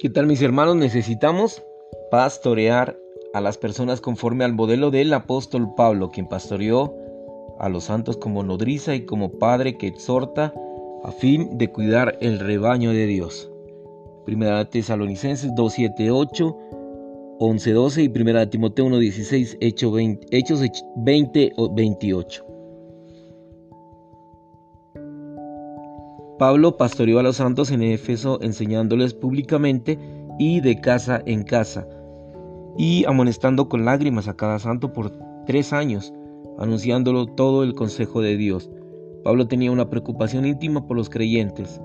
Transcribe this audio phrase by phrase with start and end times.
[0.00, 0.76] ¿Qué tal mis hermanos?
[0.76, 1.60] Necesitamos
[2.12, 2.96] pastorear
[3.34, 6.94] a las personas conforme al modelo del apóstol Pablo, quien pastoreó
[7.58, 10.54] a los santos como nodriza y como padre que exhorta
[11.02, 13.50] a fin de cuidar el rebaño de Dios.
[14.24, 16.56] Primera de Tesalonicenses 2, 7, 8,
[17.40, 19.92] 11, 12 y Primera de Timoteo 1, 16, Hechos
[20.94, 22.47] 20, 28.
[26.38, 29.98] Pablo pastoreó a los santos en Éfeso enseñándoles públicamente
[30.38, 31.88] y de casa en casa,
[32.76, 35.10] y amonestando con lágrimas a cada santo por
[35.46, 36.14] tres años,
[36.58, 38.70] anunciándolo todo el consejo de Dios.
[39.24, 41.80] Pablo tenía una preocupación íntima por los creyentes.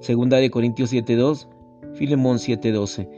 [0.00, 1.46] Segunda de Corintios 7.2,
[1.92, 3.08] Filemón 7.12,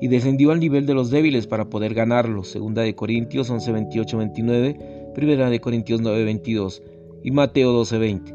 [0.00, 2.48] y descendió al nivel de los débiles para poder ganarlos.
[2.48, 6.82] Segunda de Corintios 11.28, 29, Primera de Corintios 9.22
[7.22, 8.33] y Mateo 12.20.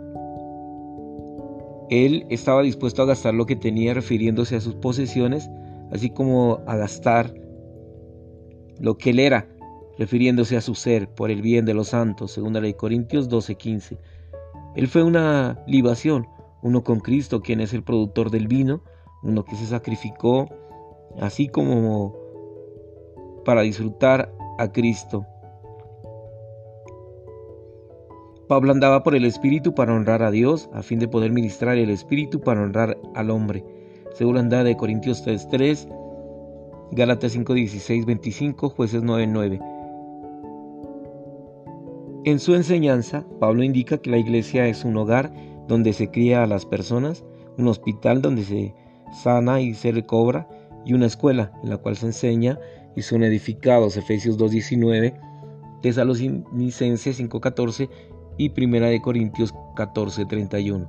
[1.89, 5.49] Él estaba dispuesto a gastar lo que tenía refiriéndose a sus posesiones,
[5.91, 7.33] así como a gastar
[8.79, 9.49] lo que él era,
[9.97, 13.97] refiriéndose a su ser, por el bien de los santos, según la ley Corintios 12:15.
[14.75, 16.27] Él fue una libación,
[16.61, 18.83] uno con Cristo, quien es el productor del vino,
[19.23, 20.47] uno que se sacrificó,
[21.19, 22.15] así como
[23.43, 25.25] para disfrutar a Cristo.
[28.50, 31.92] Pablo andaba por el Espíritu para honrar a Dios, a fin de poder ministrar el
[31.92, 33.64] Espíritu para honrar al hombre.
[34.16, 35.88] Según la de Corintios 3.3,
[36.94, 39.59] Gálatas 5.16, 25, Jueces 9.9.
[42.25, 45.31] En su enseñanza, Pablo indica que la iglesia es un hogar
[45.67, 47.23] donde se cría a las personas,
[47.59, 48.73] un hospital donde se
[49.22, 50.47] sana y se recobra,
[50.88, 52.58] y una escuela en la cual se enseña
[52.95, 53.95] y son edificados.
[53.95, 55.14] Efesios 2.19,
[55.83, 57.89] Tesalonicenses 5.14
[58.39, 60.87] y Primera de Corintios 14:31.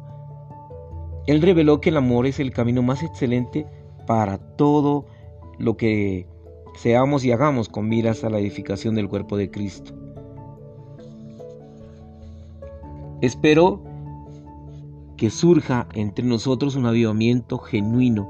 [1.26, 3.66] Él reveló que el amor es el camino más excelente
[4.06, 5.04] para todo
[5.58, 6.26] lo que
[6.76, 9.92] seamos y hagamos con miras a la edificación del cuerpo de Cristo.
[13.20, 13.82] Espero
[15.16, 18.28] que surja entre nosotros un avivamiento genuino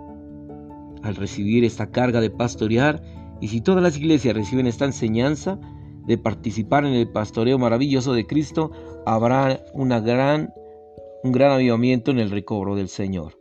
[1.02, 3.02] al recibir esta carga de pastorear
[3.40, 5.58] y si todas las iglesias reciben esta enseñanza,
[6.10, 8.72] de participar en el pastoreo maravilloso de Cristo,
[9.06, 10.52] habrá una gran,
[11.22, 13.38] un gran avivamiento en el recobro del Señor.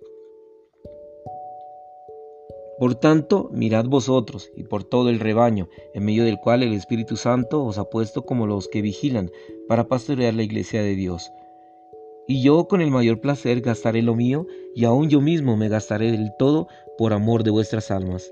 [2.77, 7.17] Por tanto, mirad vosotros y por todo el rebaño, en medio del cual el Espíritu
[7.17, 9.31] Santo os ha puesto como los que vigilan
[9.67, 11.31] para pastorear la iglesia de Dios.
[12.27, 16.11] Y yo con el mayor placer gastaré lo mío, y aun yo mismo me gastaré
[16.11, 16.67] del todo
[16.99, 18.31] por amor de vuestras almas.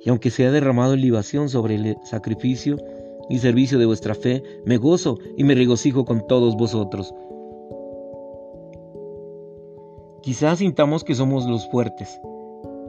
[0.00, 2.78] Y aunque sea derramado en libación sobre el sacrificio
[3.28, 7.14] y servicio de vuestra fe, me gozo y me regocijo con todos vosotros.
[10.22, 12.20] Quizás sintamos que somos los fuertes.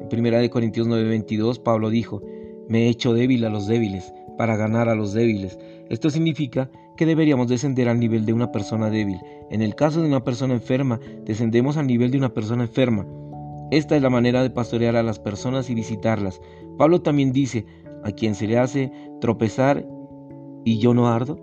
[0.01, 2.21] En 1 Corintios 9:22 Pablo dijo,
[2.67, 5.59] me he hecho débil a los débiles para ganar a los débiles.
[5.89, 9.19] Esto significa que deberíamos descender al nivel de una persona débil.
[9.49, 13.05] En el caso de una persona enferma, descendemos al nivel de una persona enferma.
[13.71, 16.41] Esta es la manera de pastorear a las personas y visitarlas.
[16.77, 17.65] Pablo también dice,
[18.03, 19.85] a quien se le hace tropezar
[20.65, 21.39] ¿Y yo no ardo?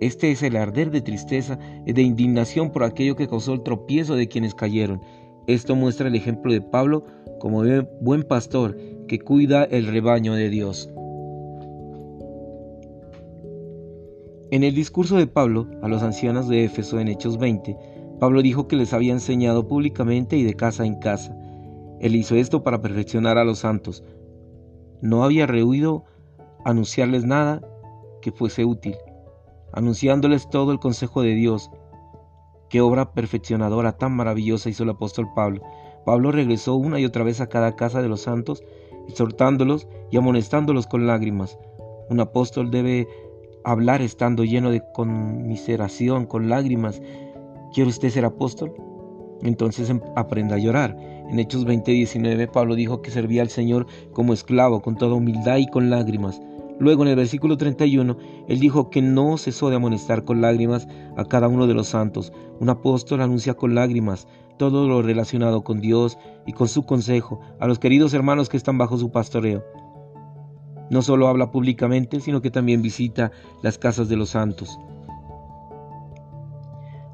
[0.00, 4.16] Este es el arder de tristeza y de indignación por aquello que causó el tropiezo
[4.16, 5.00] de quienes cayeron.
[5.46, 7.04] Esto muestra el ejemplo de Pablo
[7.38, 7.62] como
[8.00, 8.78] buen pastor
[9.08, 10.90] que cuida el rebaño de Dios.
[14.50, 17.76] En el discurso de Pablo a los ancianos de Éfeso en Hechos 20,
[18.18, 21.36] Pablo dijo que les había enseñado públicamente y de casa en casa.
[22.00, 24.02] Él hizo esto para perfeccionar a los santos.
[25.02, 26.04] No había rehuido
[26.64, 27.60] anunciarles nada
[28.20, 28.96] que fuese útil,
[29.72, 31.70] anunciándoles todo el consejo de Dios.
[32.68, 35.62] Qué obra perfeccionadora tan maravillosa hizo el apóstol Pablo.
[36.04, 38.62] Pablo regresó una y otra vez a cada casa de los santos,
[39.08, 41.58] exhortándolos y amonestándolos con lágrimas.
[42.08, 43.08] Un apóstol debe
[43.64, 47.02] hablar estando lleno de conmiseración, con lágrimas.
[47.72, 48.72] ¿Quiere usted ser apóstol?
[49.42, 50.96] Entonces em, aprenda a llorar.
[51.28, 55.68] En Hechos 20:19 Pablo dijo que servía al Señor como esclavo, con toda humildad y
[55.68, 56.40] con lágrimas.
[56.80, 58.16] Luego en el versículo 31,
[58.48, 62.32] él dijo que no cesó de amonestar con lágrimas a cada uno de los santos.
[62.58, 67.66] Un apóstol anuncia con lágrimas todo lo relacionado con Dios y con su consejo a
[67.66, 69.64] los queridos hermanos que están bajo su pastoreo.
[70.90, 73.30] No solo habla públicamente, sino que también visita
[73.62, 74.78] las casas de los santos.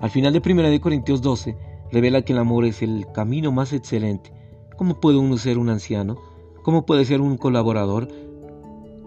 [0.00, 1.56] Al final de 1 Corintios 12,
[1.92, 4.32] revela que el amor es el camino más excelente.
[4.76, 6.16] ¿Cómo puede uno ser un anciano?
[6.62, 8.08] ¿Cómo puede ser un colaborador?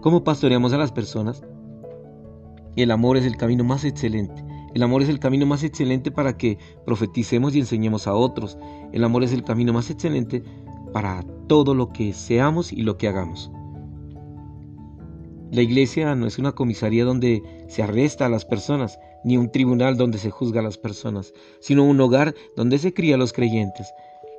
[0.00, 1.42] ¿Cómo pastoreamos a las personas?
[2.74, 4.42] El amor es el camino más excelente.
[4.74, 6.56] El amor es el camino más excelente para que
[6.86, 8.56] profeticemos y enseñemos a otros.
[8.92, 10.42] El amor es el camino más excelente
[10.94, 13.50] para todo lo que seamos y lo que hagamos.
[15.50, 19.98] La iglesia no es una comisaría donde se arresta a las personas, ni un tribunal
[19.98, 23.92] donde se juzga a las personas, sino un hogar donde se cría a los creyentes.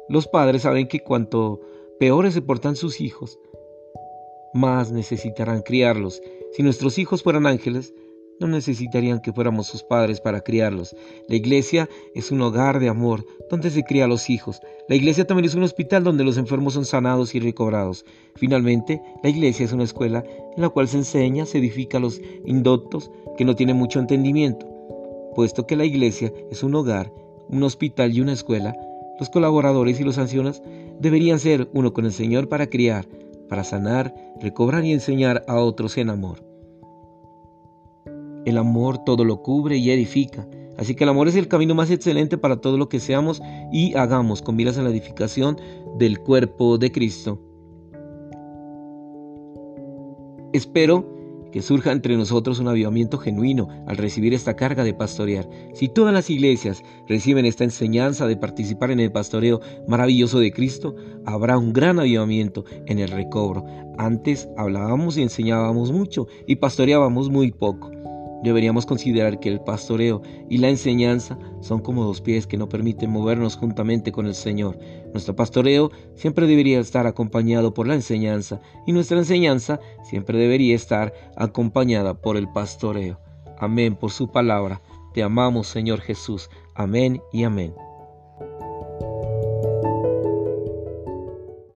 [0.10, 1.60] Los padres saben que cuanto
[2.00, 3.38] peores se portan sus hijos,
[4.54, 6.22] más necesitarán criarlos.
[6.54, 7.94] Si nuestros hijos fueran ángeles,
[8.42, 10.96] no necesitarían que fuéramos sus padres para criarlos.
[11.28, 14.60] La iglesia es un hogar de amor donde se cría a los hijos.
[14.90, 18.04] La iglesia también es un hospital donde los enfermos son sanados y recobrados.
[18.36, 20.24] Finalmente, la iglesia es una escuela
[20.56, 24.68] en la cual se enseña, se edifica a los indoctos que no tienen mucho entendimiento.
[25.36, 27.14] Puesto que la iglesia es un hogar,
[27.48, 28.76] un hospital y una escuela,
[29.20, 30.64] los colaboradores y los ancianos
[31.00, 33.06] deberían ser uno con el Señor para criar,
[33.52, 36.42] para sanar, recobrar y enseñar a otros en amor.
[38.46, 40.48] El amor todo lo cubre y edifica.
[40.78, 43.94] Así que el amor es el camino más excelente para todo lo que seamos y
[43.96, 45.58] hagamos con miras a la edificación
[45.98, 47.42] del cuerpo de Cristo.
[50.54, 51.14] Espero
[51.52, 55.48] que surja entre nosotros un avivamiento genuino al recibir esta carga de pastorear.
[55.74, 60.96] Si todas las iglesias reciben esta enseñanza de participar en el pastoreo maravilloso de Cristo,
[61.26, 63.66] habrá un gran avivamiento en el recobro.
[63.98, 67.92] Antes hablábamos y enseñábamos mucho y pastoreábamos muy poco.
[68.44, 73.12] Deberíamos considerar que el pastoreo y la enseñanza son como dos pies que no permiten
[73.12, 74.80] movernos juntamente con el Señor.
[75.12, 81.14] Nuestro pastoreo siempre debería estar acompañado por la enseñanza y nuestra enseñanza siempre debería estar
[81.36, 83.20] acompañada por el pastoreo.
[83.60, 84.82] Amén por su palabra.
[85.14, 86.50] Te amamos, Señor Jesús.
[86.74, 87.74] Amén y amén.